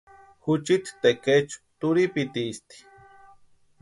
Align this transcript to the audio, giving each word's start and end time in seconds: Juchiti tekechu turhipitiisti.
Juchiti 0.45 0.91
tekechu 1.03 1.57
turhipitiisti. 1.79 2.75